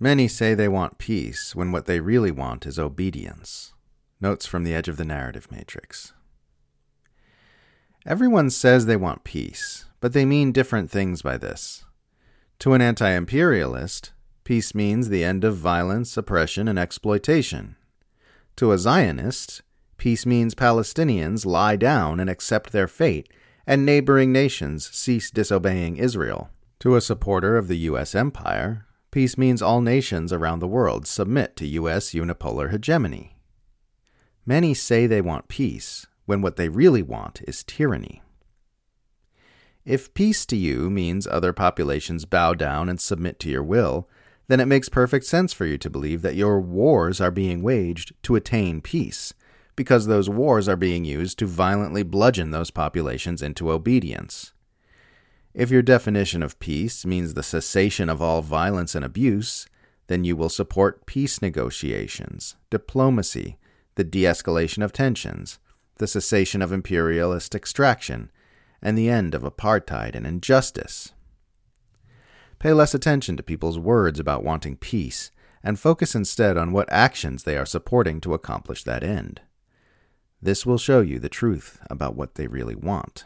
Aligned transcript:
Many 0.00 0.28
say 0.28 0.54
they 0.54 0.68
want 0.68 0.98
peace 0.98 1.56
when 1.56 1.72
what 1.72 1.86
they 1.86 1.98
really 1.98 2.30
want 2.30 2.66
is 2.66 2.78
obedience. 2.78 3.72
Notes 4.20 4.46
from 4.46 4.62
the 4.62 4.74
edge 4.74 4.88
of 4.88 4.96
the 4.96 5.04
narrative 5.04 5.50
matrix. 5.50 6.12
Everyone 8.06 8.48
says 8.48 8.86
they 8.86 8.96
want 8.96 9.24
peace, 9.24 9.86
but 10.00 10.12
they 10.12 10.24
mean 10.24 10.52
different 10.52 10.90
things 10.90 11.22
by 11.22 11.36
this. 11.36 11.84
To 12.60 12.74
an 12.74 12.80
anti 12.80 13.10
imperialist, 13.10 14.12
peace 14.44 14.74
means 14.74 15.08
the 15.08 15.24
end 15.24 15.44
of 15.44 15.56
violence, 15.56 16.16
oppression, 16.16 16.68
and 16.68 16.78
exploitation. 16.78 17.76
To 18.56 18.72
a 18.72 18.78
Zionist, 18.78 19.62
peace 19.98 20.24
means 20.24 20.54
Palestinians 20.54 21.44
lie 21.44 21.76
down 21.76 22.18
and 22.18 22.30
accept 22.30 22.72
their 22.72 22.88
fate, 22.88 23.32
and 23.66 23.84
neighboring 23.84 24.32
nations 24.32 24.88
cease 24.92 25.30
disobeying 25.30 25.96
Israel. 25.96 26.50
To 26.80 26.96
a 26.96 27.00
supporter 27.00 27.56
of 27.56 27.68
the 27.68 27.76
U.S. 27.78 28.14
empire, 28.14 28.87
peace 29.10 29.38
means 29.38 29.62
all 29.62 29.80
nations 29.80 30.32
around 30.32 30.58
the 30.58 30.68
world 30.68 31.06
submit 31.06 31.56
to 31.56 31.66
U.S. 31.66 32.10
unipolar 32.10 32.70
hegemony. 32.70 33.36
Many 34.44 34.74
say 34.74 35.06
they 35.06 35.20
want 35.20 35.48
peace, 35.48 36.06
when 36.26 36.42
what 36.42 36.56
they 36.56 36.68
really 36.68 37.02
want 37.02 37.42
is 37.46 37.64
tyranny. 37.64 38.22
If 39.84 40.12
peace 40.12 40.44
to 40.46 40.56
you 40.56 40.90
means 40.90 41.26
other 41.26 41.52
populations 41.52 42.26
bow 42.26 42.54
down 42.54 42.88
and 42.88 43.00
submit 43.00 43.38
to 43.40 43.50
your 43.50 43.62
will, 43.62 44.08
then 44.46 44.60
it 44.60 44.66
makes 44.66 44.88
perfect 44.88 45.24
sense 45.24 45.52
for 45.52 45.64
you 45.66 45.78
to 45.78 45.90
believe 45.90 46.22
that 46.22 46.34
your 46.34 46.60
wars 46.60 47.20
are 47.20 47.30
being 47.30 47.62
waged 47.62 48.12
to 48.24 48.36
attain 48.36 48.80
peace, 48.80 49.32
because 49.76 50.06
those 50.06 50.28
wars 50.28 50.68
are 50.68 50.76
being 50.76 51.04
used 51.04 51.38
to 51.38 51.46
violently 51.46 52.02
bludgeon 52.02 52.50
those 52.50 52.70
populations 52.70 53.42
into 53.42 53.70
obedience. 53.70 54.52
If 55.54 55.70
your 55.70 55.82
definition 55.82 56.42
of 56.42 56.58
peace 56.58 57.04
means 57.06 57.34
the 57.34 57.42
cessation 57.42 58.08
of 58.08 58.22
all 58.22 58.42
violence 58.42 58.94
and 58.94 59.04
abuse, 59.04 59.66
then 60.06 60.24
you 60.24 60.36
will 60.36 60.48
support 60.48 61.06
peace 61.06 61.42
negotiations, 61.42 62.56
diplomacy, 62.70 63.58
the 63.94 64.04
de 64.04 64.22
escalation 64.22 64.84
of 64.84 64.92
tensions, 64.92 65.58
the 65.96 66.06
cessation 66.06 66.62
of 66.62 66.72
imperialist 66.72 67.54
extraction, 67.54 68.30
and 68.80 68.96
the 68.96 69.08
end 69.08 69.34
of 69.34 69.42
apartheid 69.42 70.14
and 70.14 70.26
injustice. 70.26 71.12
Pay 72.58 72.72
less 72.72 72.94
attention 72.94 73.36
to 73.36 73.42
people's 73.42 73.78
words 73.78 74.18
about 74.18 74.44
wanting 74.44 74.76
peace, 74.76 75.30
and 75.62 75.78
focus 75.78 76.14
instead 76.14 76.56
on 76.56 76.72
what 76.72 76.90
actions 76.92 77.42
they 77.42 77.56
are 77.56 77.66
supporting 77.66 78.20
to 78.20 78.34
accomplish 78.34 78.84
that 78.84 79.02
end. 79.02 79.40
This 80.40 80.64
will 80.64 80.78
show 80.78 81.00
you 81.00 81.18
the 81.18 81.28
truth 81.28 81.80
about 81.90 82.14
what 82.14 82.36
they 82.36 82.46
really 82.46 82.76
want. 82.76 83.24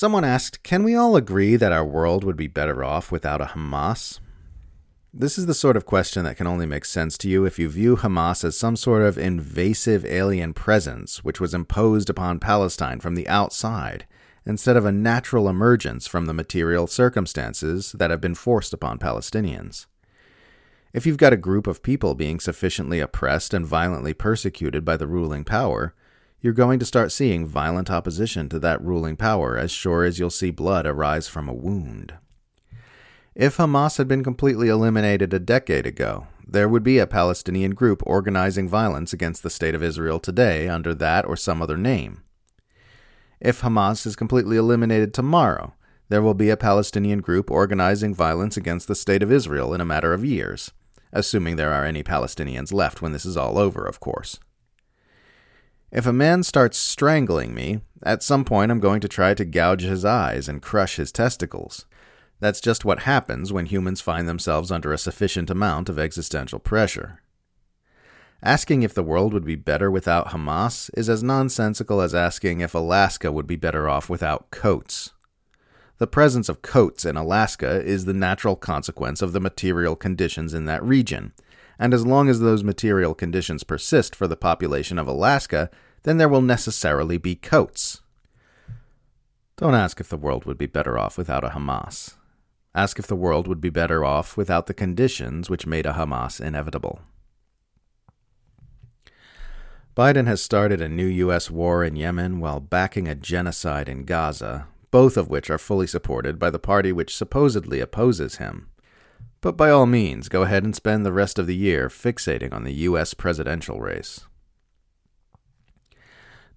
Someone 0.00 0.24
asked, 0.24 0.62
Can 0.62 0.82
we 0.82 0.94
all 0.94 1.14
agree 1.14 1.56
that 1.56 1.72
our 1.72 1.84
world 1.84 2.24
would 2.24 2.38
be 2.38 2.46
better 2.46 2.82
off 2.82 3.12
without 3.12 3.42
a 3.42 3.52
Hamas? 3.52 4.18
This 5.12 5.36
is 5.36 5.44
the 5.44 5.52
sort 5.52 5.76
of 5.76 5.84
question 5.84 6.24
that 6.24 6.38
can 6.38 6.46
only 6.46 6.64
make 6.64 6.86
sense 6.86 7.18
to 7.18 7.28
you 7.28 7.44
if 7.44 7.58
you 7.58 7.68
view 7.68 7.96
Hamas 7.96 8.42
as 8.42 8.56
some 8.56 8.76
sort 8.76 9.02
of 9.02 9.18
invasive 9.18 10.06
alien 10.06 10.54
presence 10.54 11.22
which 11.22 11.38
was 11.38 11.52
imposed 11.52 12.08
upon 12.08 12.38
Palestine 12.38 12.98
from 12.98 13.14
the 13.14 13.28
outside, 13.28 14.06
instead 14.46 14.74
of 14.74 14.86
a 14.86 14.90
natural 14.90 15.50
emergence 15.50 16.06
from 16.06 16.24
the 16.24 16.32
material 16.32 16.86
circumstances 16.86 17.92
that 17.92 18.10
have 18.10 18.22
been 18.22 18.34
forced 18.34 18.72
upon 18.72 18.98
Palestinians. 18.98 19.84
If 20.94 21.04
you've 21.04 21.18
got 21.18 21.34
a 21.34 21.46
group 21.46 21.66
of 21.66 21.82
people 21.82 22.14
being 22.14 22.40
sufficiently 22.40 23.00
oppressed 23.00 23.52
and 23.52 23.66
violently 23.66 24.14
persecuted 24.14 24.82
by 24.82 24.96
the 24.96 25.06
ruling 25.06 25.44
power, 25.44 25.94
you're 26.40 26.52
going 26.52 26.78
to 26.78 26.86
start 26.86 27.12
seeing 27.12 27.46
violent 27.46 27.90
opposition 27.90 28.48
to 28.48 28.58
that 28.58 28.82
ruling 28.82 29.16
power 29.16 29.58
as 29.58 29.70
sure 29.70 30.04
as 30.04 30.18
you'll 30.18 30.30
see 30.30 30.50
blood 30.50 30.86
arise 30.86 31.28
from 31.28 31.48
a 31.48 31.54
wound. 31.54 32.14
If 33.34 33.58
Hamas 33.58 33.98
had 33.98 34.08
been 34.08 34.24
completely 34.24 34.68
eliminated 34.68 35.32
a 35.32 35.38
decade 35.38 35.86
ago, 35.86 36.26
there 36.46 36.68
would 36.68 36.82
be 36.82 36.98
a 36.98 37.06
Palestinian 37.06 37.72
group 37.74 38.02
organizing 38.06 38.68
violence 38.68 39.12
against 39.12 39.42
the 39.42 39.50
State 39.50 39.74
of 39.74 39.82
Israel 39.82 40.18
today 40.18 40.68
under 40.68 40.94
that 40.94 41.24
or 41.24 41.36
some 41.36 41.62
other 41.62 41.76
name. 41.76 42.22
If 43.40 43.60
Hamas 43.60 44.04
is 44.06 44.16
completely 44.16 44.56
eliminated 44.56 45.14
tomorrow, 45.14 45.74
there 46.08 46.22
will 46.22 46.34
be 46.34 46.50
a 46.50 46.56
Palestinian 46.56 47.20
group 47.20 47.50
organizing 47.50 48.14
violence 48.14 48.56
against 48.56 48.88
the 48.88 48.96
State 48.96 49.22
of 49.22 49.30
Israel 49.30 49.72
in 49.72 49.80
a 49.80 49.86
matter 49.86 50.12
of 50.12 50.24
years, 50.24 50.72
assuming 51.12 51.54
there 51.54 51.72
are 51.72 51.84
any 51.84 52.02
Palestinians 52.02 52.72
left 52.72 53.00
when 53.00 53.12
this 53.12 53.24
is 53.24 53.36
all 53.36 53.58
over, 53.58 53.84
of 53.84 54.00
course. 54.00 54.40
If 55.92 56.06
a 56.06 56.12
man 56.12 56.44
starts 56.44 56.78
strangling 56.78 57.52
me, 57.52 57.80
at 58.02 58.22
some 58.22 58.44
point 58.44 58.70
I'm 58.70 58.78
going 58.80 59.00
to 59.00 59.08
try 59.08 59.34
to 59.34 59.44
gouge 59.44 59.82
his 59.82 60.04
eyes 60.04 60.48
and 60.48 60.62
crush 60.62 60.96
his 60.96 61.10
testicles. 61.10 61.86
That's 62.38 62.60
just 62.60 62.84
what 62.84 63.00
happens 63.00 63.52
when 63.52 63.66
humans 63.66 64.00
find 64.00 64.28
themselves 64.28 64.70
under 64.70 64.92
a 64.92 64.98
sufficient 64.98 65.50
amount 65.50 65.88
of 65.88 65.98
existential 65.98 66.60
pressure. 66.60 67.20
Asking 68.42 68.82
if 68.82 68.94
the 68.94 69.02
world 69.02 69.34
would 69.34 69.44
be 69.44 69.56
better 69.56 69.90
without 69.90 70.28
Hamas 70.28 70.90
is 70.94 71.10
as 71.10 71.22
nonsensical 71.22 72.00
as 72.00 72.14
asking 72.14 72.60
if 72.60 72.74
Alaska 72.74 73.30
would 73.30 73.46
be 73.46 73.56
better 73.56 73.88
off 73.88 74.08
without 74.08 74.50
coats. 74.50 75.10
The 75.98 76.06
presence 76.06 76.48
of 76.48 76.62
coats 76.62 77.04
in 77.04 77.16
Alaska 77.16 77.82
is 77.84 78.06
the 78.06 78.14
natural 78.14 78.56
consequence 78.56 79.20
of 79.20 79.32
the 79.32 79.40
material 79.40 79.94
conditions 79.96 80.54
in 80.54 80.64
that 80.64 80.82
region, 80.82 81.34
and 81.80 81.94
as 81.94 82.06
long 82.06 82.28
as 82.28 82.40
those 82.40 82.62
material 82.62 83.14
conditions 83.14 83.64
persist 83.64 84.14
for 84.14 84.28
the 84.28 84.36
population 84.36 84.98
of 84.98 85.08
Alaska, 85.08 85.70
then 86.02 86.18
there 86.18 86.28
will 86.28 86.42
necessarily 86.42 87.16
be 87.16 87.34
coats. 87.34 88.02
Don't 89.56 89.74
ask 89.74 89.98
if 89.98 90.08
the 90.08 90.18
world 90.18 90.44
would 90.44 90.58
be 90.58 90.66
better 90.66 90.98
off 90.98 91.16
without 91.16 91.42
a 91.42 91.48
Hamas. 91.48 92.16
Ask 92.74 92.98
if 92.98 93.06
the 93.06 93.16
world 93.16 93.48
would 93.48 93.62
be 93.62 93.70
better 93.70 94.04
off 94.04 94.36
without 94.36 94.66
the 94.66 94.74
conditions 94.74 95.48
which 95.48 95.66
made 95.66 95.86
a 95.86 95.94
Hamas 95.94 96.38
inevitable. 96.38 97.00
Biden 99.96 100.26
has 100.26 100.42
started 100.42 100.82
a 100.82 100.88
new 100.88 101.06
U.S. 101.06 101.50
war 101.50 101.82
in 101.82 101.96
Yemen 101.96 102.40
while 102.40 102.60
backing 102.60 103.08
a 103.08 103.14
genocide 103.14 103.88
in 103.88 104.04
Gaza, 104.04 104.66
both 104.90 105.16
of 105.16 105.30
which 105.30 105.48
are 105.48 105.58
fully 105.58 105.86
supported 105.86 106.38
by 106.38 106.50
the 106.50 106.58
party 106.58 106.92
which 106.92 107.16
supposedly 107.16 107.80
opposes 107.80 108.36
him. 108.36 108.69
But 109.40 109.56
by 109.56 109.70
all 109.70 109.86
means, 109.86 110.28
go 110.28 110.42
ahead 110.42 110.64
and 110.64 110.76
spend 110.76 111.04
the 111.04 111.12
rest 111.12 111.38
of 111.38 111.46
the 111.46 111.56
year 111.56 111.88
fixating 111.88 112.52
on 112.52 112.64
the 112.64 112.74
U.S. 112.74 113.14
presidential 113.14 113.80
race. 113.80 114.26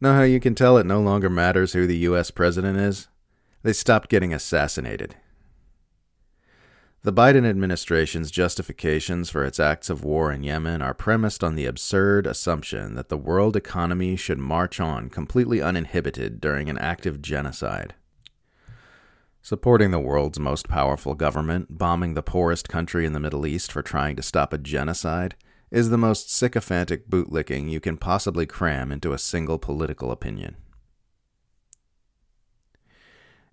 Know 0.01 0.13
how 0.13 0.23
you 0.23 0.41
can 0.41 0.53
tell 0.53 0.77
it 0.77 0.85
no 0.85 0.99
longer 0.99 1.29
matters 1.29 1.71
who 1.71 1.87
the 1.87 1.97
U.S. 1.99 2.29
president 2.29 2.77
is? 2.77 3.07
They 3.61 3.71
stopped 3.71 4.09
getting 4.09 4.33
assassinated. 4.33 5.15
The 7.03 7.13
Biden 7.13 7.45
administration's 7.45 8.31
justifications 8.31 9.29
for 9.29 9.45
its 9.45 9.59
acts 9.59 9.89
of 9.89 10.03
war 10.03 10.31
in 10.31 10.43
Yemen 10.43 10.81
are 10.81 10.93
premised 10.93 11.43
on 11.43 11.55
the 11.55 11.65
absurd 11.65 12.27
assumption 12.27 12.95
that 12.95 13.09
the 13.09 13.17
world 13.17 13.55
economy 13.55 14.17
should 14.17 14.39
march 14.39 14.79
on 14.81 15.09
completely 15.09 15.61
uninhibited 15.61 16.41
during 16.41 16.69
an 16.69 16.77
active 16.77 17.21
genocide. 17.21 17.93
Supporting 19.45 19.91
the 19.91 19.99
world's 19.99 20.39
most 20.39 20.69
powerful 20.69 21.15
government, 21.15 21.77
bombing 21.77 22.13
the 22.13 22.23
poorest 22.23 22.69
country 22.69 23.05
in 23.05 23.11
the 23.11 23.19
Middle 23.19 23.45
East 23.45 23.73
for 23.73 23.81
trying 23.81 24.15
to 24.15 24.21
stop 24.21 24.53
a 24.53 24.57
genocide, 24.57 25.35
is 25.69 25.89
the 25.89 25.97
most 25.97 26.31
sycophantic 26.31 27.09
bootlicking 27.09 27.69
you 27.69 27.81
can 27.81 27.97
possibly 27.97 28.45
cram 28.45 28.89
into 28.89 29.11
a 29.11 29.17
single 29.17 29.59
political 29.59 30.13
opinion. 30.13 30.55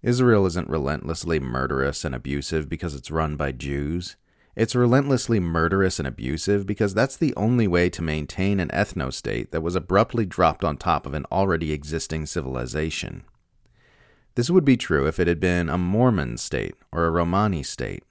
Israel 0.01 0.47
isn't 0.47 0.71
relentlessly 0.71 1.41
murderous 1.41 2.05
and 2.05 2.15
abusive 2.15 2.69
because 2.69 2.95
it's 2.95 3.11
run 3.11 3.35
by 3.35 3.51
Jews. 3.51 4.15
It's 4.55 4.77
relentlessly 4.77 5.41
murderous 5.41 5.99
and 5.99 6.07
abusive 6.07 6.69
because 6.69 6.95
that's 6.95 7.17
the 7.17 7.35
only 7.35 7.67
way 7.67 7.91
to 7.91 8.01
maintain 8.01 8.61
an 8.61 8.69
ethno 8.69 9.13
state 9.13 9.51
that 9.51 9.61
was 9.61 9.75
abruptly 9.75 10.25
dropped 10.25 10.63
on 10.63 10.77
top 10.77 11.05
of 11.05 11.15
an 11.15 11.27
already 11.33 11.73
existing 11.73 12.27
civilization. 12.27 13.25
This 14.35 14.51
would 14.51 14.65
be 14.65 14.77
true 14.77 15.07
if 15.07 15.19
it 15.19 15.27
had 15.27 15.41
been 15.41 15.69
a 15.69 15.79
Mormon 15.79 16.37
state 16.39 16.75
or 16.93 17.05
a 17.05 17.11
Romani 17.11 17.63
state. 17.63 18.05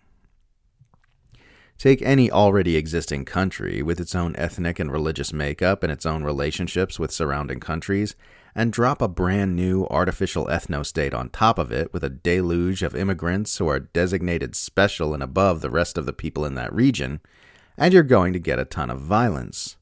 Take 1.77 2.01
any 2.01 2.29
already 2.29 2.75
existing 2.75 3.23
country 3.23 3.81
with 3.81 4.01
its 4.01 4.13
own 4.13 4.35
ethnic 4.35 4.79
and 4.79 4.91
religious 4.91 5.31
makeup 5.31 5.81
and 5.81 5.89
its 5.89 6.05
own 6.05 6.25
relationships 6.25 6.99
with 6.99 7.09
surrounding 7.09 7.61
countries, 7.61 8.15
and 8.53 8.73
drop 8.73 9.01
a 9.01 9.07
brand 9.07 9.55
new 9.55 9.87
artificial 9.89 10.47
ethno 10.47 10.85
state 10.85 11.13
on 11.13 11.29
top 11.29 11.57
of 11.57 11.71
it 11.71 11.93
with 11.93 12.03
a 12.03 12.09
deluge 12.09 12.83
of 12.83 12.95
immigrants 12.95 13.57
who 13.57 13.69
are 13.69 13.79
designated 13.79 14.57
special 14.57 15.13
and 15.13 15.23
above 15.23 15.61
the 15.61 15.69
rest 15.69 15.97
of 15.97 16.05
the 16.05 16.11
people 16.11 16.43
in 16.43 16.55
that 16.55 16.73
region, 16.73 17.21
and 17.77 17.93
you're 17.93 18.03
going 18.03 18.33
to 18.33 18.39
get 18.39 18.59
a 18.59 18.65
ton 18.65 18.89
of 18.89 18.99
violence. 18.99 19.77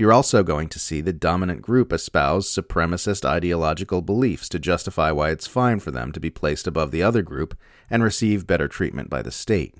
You're 0.00 0.14
also 0.14 0.42
going 0.42 0.70
to 0.70 0.78
see 0.78 1.02
the 1.02 1.12
dominant 1.12 1.60
group 1.60 1.92
espouse 1.92 2.50
supremacist 2.50 3.22
ideological 3.22 4.00
beliefs 4.00 4.48
to 4.48 4.58
justify 4.58 5.10
why 5.10 5.28
it's 5.28 5.46
fine 5.46 5.78
for 5.78 5.90
them 5.90 6.10
to 6.12 6.18
be 6.18 6.30
placed 6.30 6.66
above 6.66 6.90
the 6.90 7.02
other 7.02 7.20
group 7.20 7.54
and 7.90 8.02
receive 8.02 8.46
better 8.46 8.66
treatment 8.66 9.10
by 9.10 9.20
the 9.20 9.30
state. 9.30 9.74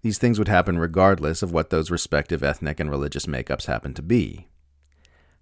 These 0.00 0.16
things 0.16 0.38
would 0.38 0.48
happen 0.48 0.78
regardless 0.78 1.42
of 1.42 1.52
what 1.52 1.68
those 1.68 1.90
respective 1.90 2.42
ethnic 2.42 2.80
and 2.80 2.88
religious 2.88 3.26
makeups 3.26 3.66
happen 3.66 3.92
to 3.92 4.02
be. 4.02 4.48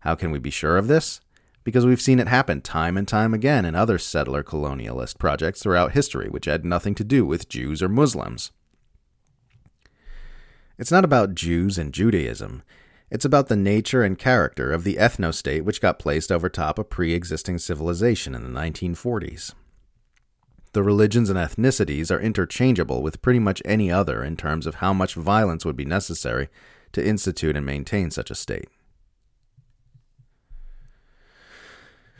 How 0.00 0.16
can 0.16 0.32
we 0.32 0.40
be 0.40 0.50
sure 0.50 0.76
of 0.76 0.88
this? 0.88 1.20
because 1.62 1.86
we've 1.86 2.00
seen 2.00 2.18
it 2.18 2.26
happen 2.26 2.60
time 2.60 2.96
and 2.96 3.06
time 3.06 3.32
again 3.32 3.64
in 3.64 3.76
other 3.76 3.98
settler 3.98 4.42
colonialist 4.42 5.16
projects 5.16 5.62
throughout 5.62 5.92
history 5.92 6.28
which 6.28 6.46
had 6.46 6.64
nothing 6.64 6.96
to 6.96 7.04
do 7.04 7.24
with 7.24 7.48
Jews 7.48 7.84
or 7.84 7.88
Muslims. 7.88 8.50
It's 10.76 10.90
not 10.90 11.04
about 11.04 11.36
Jews 11.36 11.78
and 11.78 11.94
Judaism. 11.94 12.64
It's 13.10 13.24
about 13.24 13.48
the 13.48 13.56
nature 13.56 14.04
and 14.04 14.16
character 14.16 14.70
of 14.70 14.84
the 14.84 14.94
ethno 14.94 15.34
state 15.34 15.64
which 15.64 15.80
got 15.80 15.98
placed 15.98 16.30
over 16.30 16.48
top 16.48 16.78
a 16.78 16.84
pre 16.84 17.12
existing 17.12 17.58
civilization 17.58 18.34
in 18.34 18.44
the 18.44 18.60
1940s. 18.60 19.54
The 20.72 20.84
religions 20.84 21.28
and 21.28 21.38
ethnicities 21.38 22.12
are 22.12 22.20
interchangeable 22.20 23.02
with 23.02 23.20
pretty 23.20 23.40
much 23.40 23.60
any 23.64 23.90
other 23.90 24.22
in 24.22 24.36
terms 24.36 24.64
of 24.66 24.76
how 24.76 24.92
much 24.92 25.14
violence 25.14 25.64
would 25.64 25.76
be 25.76 25.84
necessary 25.84 26.48
to 26.92 27.04
institute 27.04 27.56
and 27.56 27.66
maintain 27.66 28.12
such 28.12 28.30
a 28.30 28.36
state. 28.36 28.68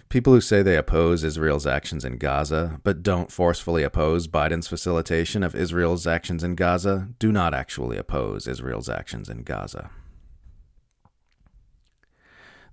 People 0.09 0.33
who 0.33 0.41
say 0.41 0.61
they 0.61 0.77
oppose 0.77 1.23
Israel's 1.23 1.69
actions 1.69 2.05
in 2.05 2.19
Gaza, 2.19 2.81
but 2.83 3.05
don't 3.05 3.31
forcefully 3.31 3.85
oppose 3.85 4.27
Biden's 4.27 4.67
facilitation 4.67 5.45
of 5.45 5.55
Israel's 5.55 6.05
actions 6.05 6.43
in 6.43 6.57
Gaza, 6.57 7.11
do 7.21 7.31
not 7.31 7.55
actually 7.55 7.97
oppose 7.97 8.49
Israel's 8.49 8.89
actions 8.89 9.29
in 9.29 9.45
Gaza. 9.45 9.91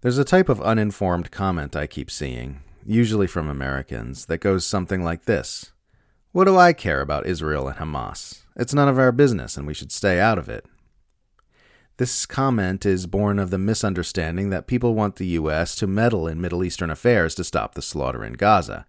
There's 0.02 0.20
a 0.20 0.24
type 0.24 0.48
of 0.48 0.62
uninformed 0.62 1.32
comment 1.32 1.76
I 1.76 1.88
keep 1.88 2.12
seeing, 2.12 2.62
usually 2.86 3.26
from 3.26 3.50
Americans, 3.50 4.28
that 4.28 4.38
goes 4.38 4.64
something 4.64 5.04
like 5.04 5.26
this 5.26 5.72
What 6.32 6.46
do 6.46 6.56
I 6.56 6.72
care 6.74 7.02
about 7.02 7.26
Israel 7.26 7.68
and 7.68 7.78
Hamas? 7.78 8.44
It's 8.56 8.76
none 8.76 8.88
of 8.88 9.00
our 9.00 9.12
business, 9.12 9.58
and 9.58 9.66
we 9.66 9.74
should 9.74 9.92
stay 9.92 10.20
out 10.20 10.38
of 10.38 10.50
it. 10.50 10.66
This 11.98 12.28
comment 12.28 12.86
is 12.86 13.08
born 13.08 13.40
of 13.40 13.50
the 13.50 13.58
misunderstanding 13.58 14.52
that 14.52 14.68
people 14.68 14.94
want 14.94 15.16
the 15.16 15.26
U.S. 15.28 15.76
to 15.78 15.88
meddle 15.88 16.28
in 16.28 16.40
Middle 16.40 16.64
Eastern 16.64 16.92
affairs 16.92 17.34
to 17.34 17.44
stop 17.44 17.74
the 17.74 17.82
slaughter 17.82 18.24
in 18.24 18.34
Gaza, 18.34 18.86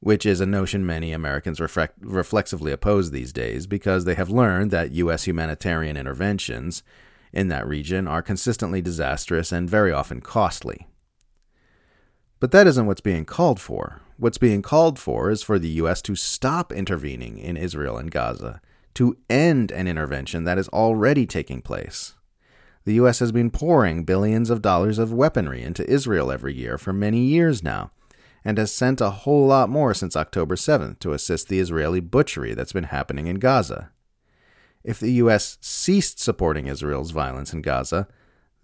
which 0.00 0.26
is 0.26 0.40
a 0.40 0.46
notion 0.46 0.84
many 0.84 1.12
Americans 1.12 1.60
reflect- 1.60 1.98
reflexively 2.00 2.72
oppose 2.72 3.12
these 3.12 3.32
days 3.32 3.68
because 3.68 4.06
they 4.06 4.16
have 4.16 4.28
learned 4.28 4.72
that 4.72 4.90
U.S. 4.90 5.22
humanitarian 5.22 5.96
interventions 5.96 6.82
in 7.32 7.48
that 7.48 7.66
region 7.66 8.06
are 8.06 8.22
consistently 8.22 8.80
disastrous 8.80 9.52
and 9.52 9.68
very 9.68 9.92
often 9.92 10.20
costly. 10.20 10.86
But 12.40 12.50
that 12.50 12.66
isn't 12.66 12.86
what's 12.86 13.00
being 13.00 13.24
called 13.24 13.60
for. 13.60 14.00
What's 14.16 14.38
being 14.38 14.62
called 14.62 14.98
for 14.98 15.30
is 15.30 15.42
for 15.42 15.58
the 15.58 15.68
U.S. 15.70 16.02
to 16.02 16.14
stop 16.14 16.72
intervening 16.72 17.38
in 17.38 17.56
Israel 17.56 17.96
and 17.96 18.10
Gaza, 18.10 18.60
to 18.94 19.16
end 19.30 19.70
an 19.72 19.88
intervention 19.88 20.44
that 20.44 20.58
is 20.58 20.68
already 20.68 21.26
taking 21.26 21.62
place 21.62 22.14
the 22.84 22.94
U.S. 22.94 23.20
has 23.20 23.30
been 23.30 23.50
pouring 23.50 24.04
billions 24.04 24.50
of 24.50 24.62
dollars 24.62 24.98
of 24.98 25.12
weaponry 25.12 25.62
into 25.62 25.88
Israel 25.88 26.32
every 26.32 26.54
year 26.54 26.78
for 26.78 26.92
many 26.92 27.20
years 27.20 27.62
now, 27.62 27.92
and 28.44 28.58
has 28.58 28.74
sent 28.74 29.00
a 29.00 29.10
whole 29.10 29.46
lot 29.46 29.68
more 29.68 29.94
since 29.94 30.16
October 30.16 30.56
7th 30.56 30.98
to 30.98 31.12
assist 31.12 31.48
the 31.48 31.60
Israeli 31.60 32.00
butchery 32.00 32.54
that's 32.54 32.72
been 32.72 32.84
happening 32.84 33.28
in 33.28 33.36
Gaza. 33.36 33.91
If 34.84 34.98
the 34.98 35.12
U.S. 35.12 35.58
ceased 35.60 36.18
supporting 36.18 36.66
Israel's 36.66 37.10
violence 37.10 37.52
in 37.52 37.62
Gaza, 37.62 38.08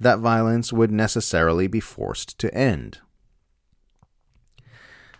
that 0.01 0.19
violence 0.19 0.73
would 0.73 0.91
necessarily 0.91 1.67
be 1.67 1.81
forced 1.81 2.39
to 2.39 2.55
end. 2.55 2.99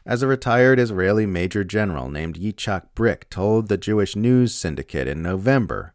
As 0.07 0.23
a 0.23 0.27
retired 0.27 0.81
Israeli 0.81 1.27
major 1.27 1.65
general 1.65 2.09
named 2.09 2.39
Yitzhak 2.39 2.87
Brik 2.95 3.29
told 3.29 3.69
the 3.69 3.77
Jewish 3.77 4.17
News 4.17 4.55
Syndicate 4.55 5.07
in 5.07 5.23
November, 5.23 5.93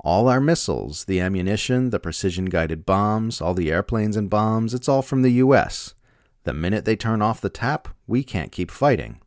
all 0.00 0.28
our 0.28 0.40
missiles, 0.40 1.04
the 1.04 1.20
ammunition, 1.20 1.90
the 1.90 1.98
precision 1.98 2.46
guided 2.46 2.84
bombs, 2.84 3.40
all 3.40 3.54
the 3.54 3.70
airplanes 3.70 4.16
and 4.16 4.28
bombs, 4.28 4.74
it's 4.74 4.88
all 4.88 5.02
from 5.02 5.22
the 5.22 5.32
US. 5.32 5.94
The 6.42 6.52
minute 6.52 6.84
they 6.84 6.96
turn 6.96 7.22
off 7.22 7.40
the 7.40 7.48
tap, 7.48 7.88
we 8.06 8.22
can't 8.22 8.52
keep 8.52 8.70
fighting. 8.70 9.20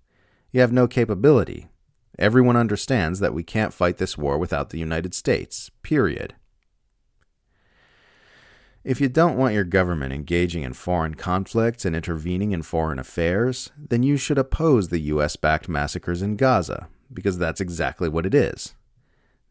You 0.52 0.62
have 0.62 0.72
no 0.72 0.88
capability. 0.88 1.70
Everyone 2.20 2.56
understands 2.56 3.20
that 3.20 3.34
we 3.34 3.44
can't 3.44 3.74
fight 3.74 3.98
this 3.98 4.18
war 4.18 4.38
without 4.38 4.72
the 4.72 4.80
United 4.80 5.14
States, 5.14 5.70
period. 5.84 6.34
If 8.84 9.02
you 9.02 9.10
don't 9.10 9.38
want 9.38 9.54
your 9.54 9.66
government 9.66 10.14
engaging 10.14 10.64
in 10.64 10.74
foreign 10.74 11.16
conflicts 11.16 11.84
and 11.84 11.96
intervening 11.96 12.54
in 12.54 12.62
foreign 12.62 13.00
affairs, 13.00 13.70
then 13.78 14.02
you 14.02 14.16
should 14.16 14.38
oppose 14.38 14.88
the 14.88 15.02
US 15.12 15.36
backed 15.36 15.68
massacres 15.68 16.22
in 16.22 16.38
Gaza, 16.38 16.88
because 17.14 17.38
that's 17.38 17.60
exactly 17.62 18.08
what 18.08 18.26
it 18.26 18.34
is. 18.34 18.76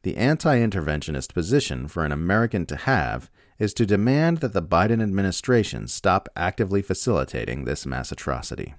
The 0.03 0.17
anti 0.17 0.59
interventionist 0.59 1.35
position 1.35 1.87
for 1.87 2.05
an 2.05 2.13
American 2.13 2.65
to 2.67 2.77
have 2.77 3.31
is 3.59 3.75
to 3.75 3.87
demand 3.87 4.39
that 4.39 4.53
the 4.53 4.63
Biden 4.63 5.03
administration 5.03 5.87
stop 5.87 6.29
actively 6.35 6.81
facilitating 6.81 7.65
this 7.65 7.87
mass 7.87 8.11
atrocity. 8.11 8.75